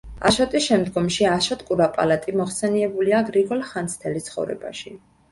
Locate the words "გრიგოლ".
3.27-3.61